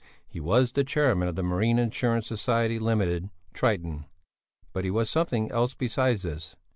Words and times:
He 0.27 0.39
was 0.39 0.71
the 0.71 0.83
chairman 0.83 1.27
of 1.27 1.35
the 1.35 1.43
Marine 1.43 1.77
Insurance 1.77 2.25
Society 2.25 2.79
Limited 2.79 3.29
"Triton," 3.53 4.05
but 4.73 4.83
he 4.83 4.89
was 4.89 5.11
something 5.11 5.51
else 5.51 5.75
beside 5.75 6.17
this. 6.21 6.55